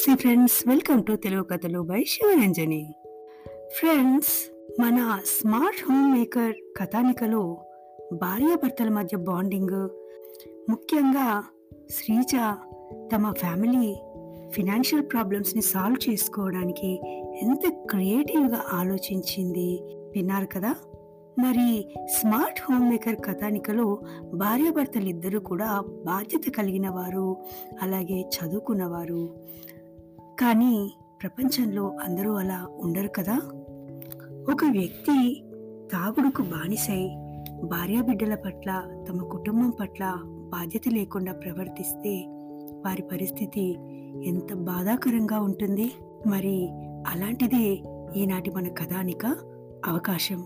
[0.00, 0.68] నమస్తే friends.
[0.68, 2.94] Welcome to Telugu కథలు by Sivaranjani.
[3.74, 7.56] Friends మన స్మార్ట్ హోమ్ మేకర్ కథానికలో
[8.12, 9.88] భార్యాభర్తల మధ్య బాండింగ్
[10.70, 11.44] ముఖ్యంగా
[11.90, 12.30] శ్రీజ
[13.14, 13.96] తమ ఫ్యామిలీ
[14.50, 17.00] ఫినాన్షియల్ ప్రాబ్లమ్స్ని సాల్వ్ చేసుకోవడానికి
[17.42, 20.74] ఎంత క్రియేటివ్గా ఆలోచించింది విన్నారు కదా.
[21.38, 23.98] మరి స్మార్ట్ హోమ్ మేకర్ కథానికలో
[24.34, 27.36] భార్యాభర్తలు ఇద్దరు కూడా బాధ్యత కలిగిన వారు
[27.82, 29.36] అలాగే చదువుకున్నవారు
[30.40, 33.36] కానీ ప్రపంచంలో అందరూ అలా ఉండరు కదా?
[34.52, 35.42] ఒక వ్యక్తి
[35.92, 37.10] తాగుడుకు బానిసై
[37.64, 42.24] భార్యాబిడ్డల పట్ల తమ కుటుంబం పట్ల బాధ్యత లేకుండా ప్రవర్తిస్తే
[42.86, 43.76] వారి పరిస్థితి
[44.24, 45.92] ఎంత బాధాకరంగా ఉంటుంది?
[46.26, 46.68] మరి
[47.08, 47.82] అలాంటిదే
[48.16, 49.26] ఈనాటి మన కథానిక
[49.86, 50.44] అవకాశం.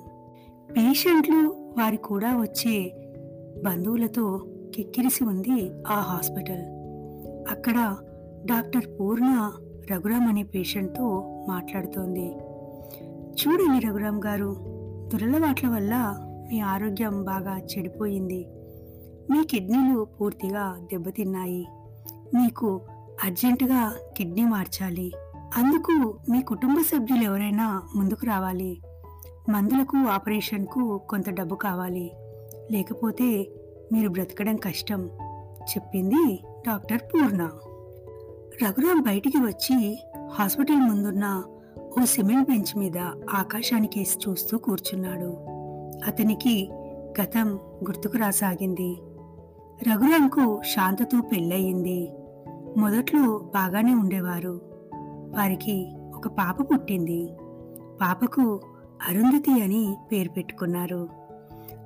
[0.76, 2.92] పేషెంట్లు వారి కూడా వచ్చే
[3.64, 4.42] బంధువులతో
[4.74, 6.64] కిక్కిరిసి ఉంది ఆ హాస్పిటల్.
[7.50, 7.96] అక్కడ
[8.44, 9.52] డాక్టర్ పూర్ణ
[9.90, 12.36] రఘురామ్ అనే పేషెంట్తో మాట్లాడుతోంది.
[13.34, 14.56] చూడండి రఘురామ్ గారు
[15.12, 16.16] దురలవాట్ల వల్ల
[16.48, 18.46] మీ ఆరోగ్యం బాగా చెడిపోయింది.
[19.30, 21.66] మీ కిడ్నీలు పూర్తిగా దెబ్బతిన్నాయి.
[22.34, 22.80] మీకు
[23.24, 25.12] అర్జెంటుగా కిడ్నీ మార్చాలి.
[25.56, 28.78] అందుకు మీ కుటుంబ సభ్యులు ఎవరైనా ముందుకు రావాలి.
[29.48, 32.12] మందులకు ఆపరేషన్కు కొంత డబ్బు కావాలి.
[32.72, 33.48] లేకపోతే
[33.92, 35.06] మీరు బ్రతకడం కష్టం
[35.62, 37.50] చెప్పింది డాక్టర్ పూర్ణ.
[38.62, 41.42] రఘురాం బయటికి వచ్చి హాస్పిటల్ ముందున్న
[42.00, 42.98] ఓ సిమెంట్ బెంచ్ మీద
[43.34, 45.36] ఆకాశానికి వేసి చూస్తూ కూర్చున్నాడు.
[46.06, 46.68] అతనికి
[47.20, 48.96] గతం గుర్తుకు రాసాగింది.
[49.88, 52.12] రఘురాంకు శాంతతో పెళ్ళయింది.
[52.76, 54.60] మొదట్లో బాగానే ఉండేవారు.
[55.36, 57.28] వారికి ఒక పాప పుట్టింది.
[58.00, 58.60] పాపకు
[59.08, 61.08] అరుంధతి అని పేరు పెట్టుకున్నారు.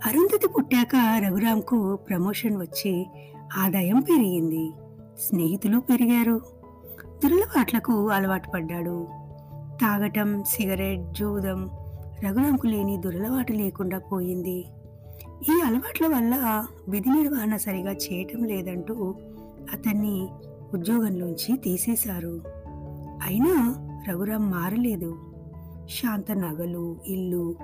[0.06, 3.06] అరుంధతి పుట్టాక రఘురాంకు ప్రమోషన్ వచ్చి
[3.58, 4.70] ఆదాయం పెరిగింది.
[5.20, 6.57] స్నేహితులు పెరిగారు.
[7.22, 9.08] దురలవాట్లకు అలవాటు పడ్డాడు.
[9.80, 11.70] తాగటం సిగరెట్ జూదం
[12.24, 14.64] రఘురాంకు లేని దురలవాటు లేకుండా పోయింది.
[15.50, 19.14] ఈ అలవాట్ల వల్ల విధి నిర్వహణ సరిగా చేయటం లేదంటూ
[19.72, 20.28] అతన్ని
[20.74, 22.40] ఉద్యోగంలోంచి తీసేశారు.
[23.22, 23.74] అయినా
[24.08, 25.18] రఘురాం మారలేదు.
[25.88, 27.54] శాంత నగలు ఇల్లు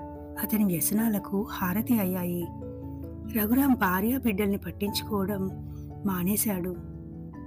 [0.42, 2.46] అతని వ్యసనాలకు హారతి అయ్యాయి.
[3.38, 5.50] రఘురాం భార్య బిడ్డల్ని పట్టించుకోవడం
[6.06, 6.76] మానేశాడు.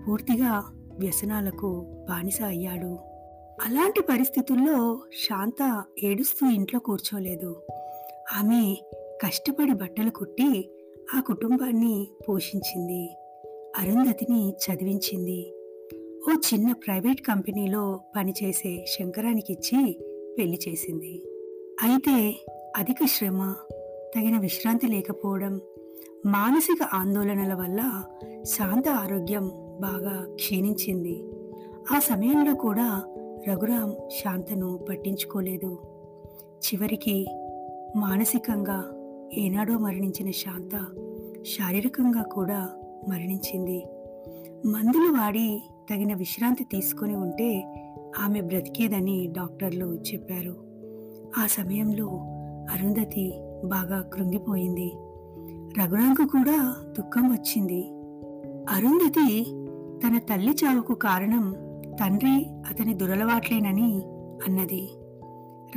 [0.08, 0.64] పూర్తిగా
[1.00, 2.98] వ్యసనాలకు బానిస అయ్యాడు.
[3.66, 7.56] అలాంటి పరిస్థితుల్లో శాంత ఏడుస్తూ ఇంట్లో కూర్చోలేదు.
[8.38, 8.76] ఆమె
[9.22, 10.70] కష్టపడి బట్టలు కుట్టి
[11.16, 13.10] ఆ కుటుంబాన్ని పోషించింది.
[13.80, 15.54] అరుంధతిని చదివించింది.
[16.30, 20.00] ఓ చిన్న ప్రైవేట్ కంపెనీలో పనిచేసే శంకరానికిచ్చి
[20.38, 21.22] పెళ్ళి చేసింది.
[21.82, 22.36] అయితే
[22.78, 23.56] అధిక శ్రమ
[24.16, 25.62] తగిన విశ్రాంతి లేకపోవడం
[26.26, 28.04] మానసిక ఆందోళనల వల్ల
[28.44, 29.52] శాంత ఆరోగ్యం
[29.82, 31.24] బాగా క్షీణించింది.
[31.96, 33.04] ఆ సమయంలో కూడా
[33.50, 35.78] రఘురాం శాంతను పట్టించుకోలేదు.
[36.36, 37.28] చివరికి
[37.96, 38.86] మానసికంగా
[39.34, 40.72] ఏనాడో మరణించిన శాంత
[41.44, 42.70] శారీరకంగా కూడా
[43.08, 43.84] మరణించింది.
[44.66, 47.64] మందులు వాడి తగిన విశ్రాంతి తీసుకొని ఉంటే
[48.20, 50.56] ఆమె బ్రతికేదని డాక్టర్లు చెప్పారు.
[51.38, 52.08] ఆ సమయంలో
[52.74, 53.34] అరుంధతి
[53.66, 54.94] బాగా కృంగిపోయింది.
[55.82, 57.82] రఘురాంకు కూడా దుఃఖం వచ్చింది.
[58.76, 59.44] అరుంధతి
[60.08, 61.67] తన తల్లి చావుకు కారణం
[62.00, 64.02] తండ్రి అతని దురలవాట్లేనని
[64.48, 64.90] అన్నది.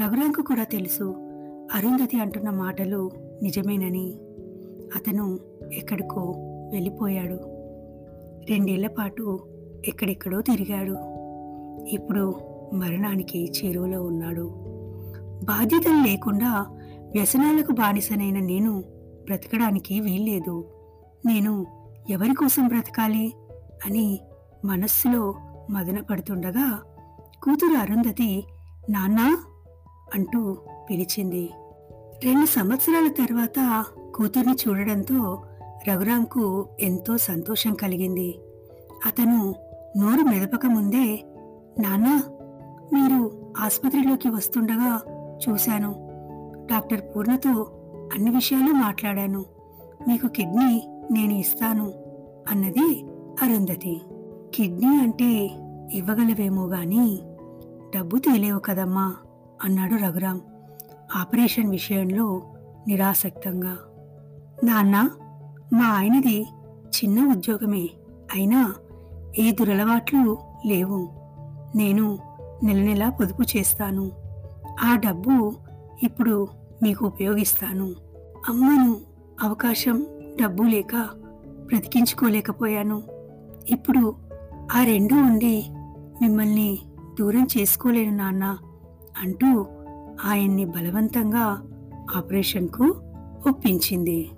[0.00, 1.14] రఘురాంకు కూడా తెలుసు
[1.75, 3.10] అరుంధతి అంటున్న మాటలు
[3.42, 4.14] నిజమేనని.
[4.97, 5.38] అతను
[5.72, 6.34] ఎక్కడికో
[6.72, 7.34] వెళ్ళిపోయాడు.
[8.50, 9.38] రెండేళ్ళ పాటు
[9.88, 10.97] ఎక్కడెక్కడో తిరిగాడు.
[11.88, 12.34] ఇప్పుడు
[12.75, 14.50] మరణానికి చేరువలో ఉన్నాడు.
[15.44, 16.66] బాధ్యతలు లేకుండా
[17.14, 18.84] వ్యసనాలకు బానిసనైన నేను
[19.25, 20.64] బ్రతకడానికి వీల్లేదు.
[21.26, 21.66] నేను
[22.10, 23.32] ఎవరి కోసం బ్రతకాలి
[23.86, 24.20] అని
[24.64, 25.34] మనస్సులో
[25.70, 26.82] మదన పడుతుండగా
[27.42, 28.44] కూతురు అరుంధతి
[28.91, 29.38] నాన్నా
[30.14, 30.56] అంటూ
[30.91, 31.50] పిలిచింది.
[32.25, 35.42] రెండు సంవత్సరాల తర్వాత కూతుర్ని చూడడంతో
[35.89, 38.39] రఘురాంకు ఎంతో సంతోషం కలిగింది.
[39.06, 39.54] అతను
[39.97, 41.24] నోరు మెదపక ముందే
[41.80, 42.22] నాన్నా
[42.95, 45.00] మీరు ఆసుపత్రిలోకి వస్తుండగా
[45.48, 45.91] చూశాను.
[46.71, 47.50] డాక్టర్ పూర్ణతో
[48.15, 49.45] అన్ని విషయాలు మాట్లాడాను.
[50.09, 51.92] మీకు కిడ్నీ నేను ఇస్తాను
[52.50, 53.04] అన్నది
[53.42, 54.00] అరుంధతి.
[54.54, 55.50] కిడ్నీ అంటే
[55.92, 57.18] ఇవ్వగలవేమో గాని
[57.97, 59.14] డబ్బు తేలేవు కదమ్మా
[59.64, 60.41] అన్నాడు రఘురాం
[61.16, 62.42] ఆపరేషన్ విషయంలో
[62.88, 63.76] నిరాసక్తంగా.
[64.64, 65.10] నాన్న
[65.72, 66.42] మా ఆయనది
[66.86, 67.91] చిన్న ఉద్యోగమే
[68.34, 68.74] అయినా
[69.38, 71.08] ఏ దురలవాట్లు లేవు.
[71.76, 72.18] నేను
[72.64, 74.10] నెల నెలా పొదుపు చేస్తాను.
[74.80, 75.52] ఆ డబ్బు
[76.02, 76.48] ఇప్పుడు
[76.82, 77.94] మీకు ఉపయోగిస్తాను.
[78.48, 79.00] అమ్మను
[79.42, 80.06] అవకాశం
[80.42, 80.97] డబ్బు లేక
[81.66, 83.02] బ్రతికించుకోలేకపోయాను.
[83.68, 84.29] ఇప్పుడు
[84.75, 85.65] ఆ రెండు ఉండి
[86.22, 86.78] మిమ్మల్ని
[87.19, 88.59] దూరం చేసుకోలేను నాన్న
[89.22, 89.67] అంటూ
[90.25, 91.45] ఆయన్ని బలవంతంగా
[92.17, 92.84] ఆపరేషన్కు
[93.49, 94.31] ఒప్పించింది.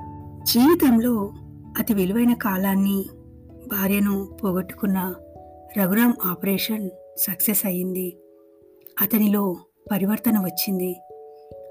[0.43, 1.32] జీవితంలో
[1.79, 3.05] అతి విలువైన కాలాన్ని
[3.67, 5.14] భార్యను పోగొట్టుకున్న
[5.79, 8.17] రఘురాం ఆపరేషన్ సక్సెస్ అయింది
[9.02, 9.56] అతనిలో
[9.93, 10.96] పరివర్తన వచ్చింది.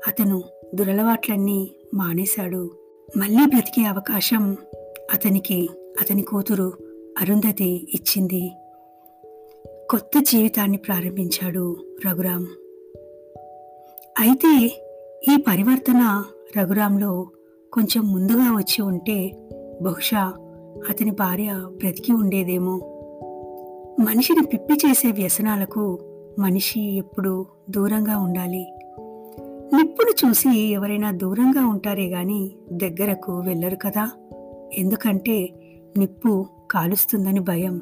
[0.08, 0.44] అతను
[0.75, 2.72] దురలవాట్లన్నీ మానేశాడు.
[3.18, 4.58] మళ్ళీ బ్రతికే అవకాశం
[5.13, 5.69] అతనికి
[6.02, 6.74] అతని కూతురు
[7.21, 8.51] అరుంధతి ఇచ్చింది.
[9.89, 11.75] కొత్త జీవితాన్ని ప్రారంభించాడు
[12.07, 12.47] రఘురాం
[14.19, 14.65] అయితే
[15.33, 16.23] ఈ పరివర్తన
[16.57, 17.29] రఘురాంలో
[17.73, 19.31] కొంచెం ముందుగా వచ్చి ఉంటే
[19.81, 20.33] బహుశా
[20.89, 22.77] అతని భార్య బ్రతికి ఉండేదేమో.
[24.00, 26.00] మనిషిని పిప్పి చేసే వ్యసనాలకు
[26.39, 28.67] మనిషి ఎప్పుడు దూరంగా ఉండాలి.
[29.75, 34.12] నిప్పును చూసి ఎవరైనా దూరంగా ఉంటారే గాని దగ్గరకు వెళ్ళరు కదా.
[34.74, 35.50] ఎందుకంటే
[35.97, 37.81] నిప్పు కాలుస్తుందని భయం.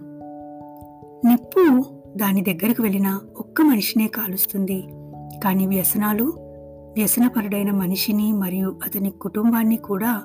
[1.26, 1.86] నిప్పు
[2.18, 4.84] దాని దగ్గరకు వెళ్ళిన ఒక్క మనిషినే కాలుస్తుంది.
[5.44, 6.34] కానీ వ్యసనాలు
[6.98, 10.22] వ్యసనపరుడైన మనిషిని మరియు అతని కుటుంబాన్ని కూడా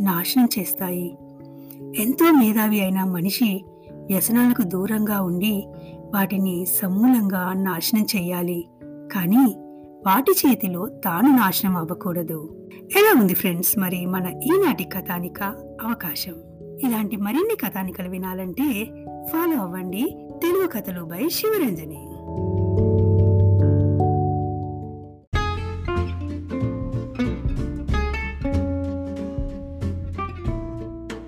[0.00, 1.18] నాశనం చేస్తాయి.
[1.98, 5.68] ఎంతో మేధావి అయిన మనిషి వ్యసనాలకు దూరంగా ఉండి
[6.14, 8.68] వాటిని సమూలంగా నాశనం చేయాలి.
[8.84, 9.56] కానీ
[10.06, 12.68] వాటి చేతిలో తాను నాశనం అవ్వకూడదు.
[12.72, 15.42] ఎలా ఉంది ఫ్రెండ్స్ మరి మన ఈనాటి కథానిక
[15.84, 16.34] అవకాశం?
[16.84, 18.84] ఇలాంటి మరిన్ని కథానికలు వినాలంటే
[19.32, 20.16] ఫాలో అవ్వండి.
[20.42, 22.04] తెలుగు కథలు బై శివరంజని.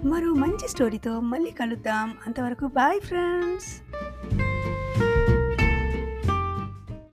[0.09, 2.13] మరో మంచి స్టోరీతో మళ్ళీ కలుద్దాం.
[2.27, 3.90] అంతవరకు బాయ్ ఫ్రెండ్స్